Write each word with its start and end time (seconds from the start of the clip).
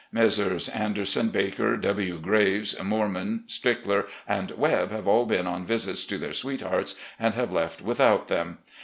Messrs. 0.11 0.67
Anderson, 0.69 1.29
Baker, 1.29 1.77
W. 1.77 2.17
Graves, 2.19 2.75
Moorman, 2.83 3.43
Strickler, 3.45 4.07
and 4.27 4.49
Webb 4.49 4.89
have 4.89 5.07
all 5.07 5.27
been 5.27 5.45
on 5.45 5.63
visits 5.63 6.05
to 6.05 6.17
their 6.17 6.33
sweethearts, 6.33 6.95
and 7.19 7.35
have 7.35 7.51
left 7.51 7.83
without 7.83 8.27
them. 8.27 8.57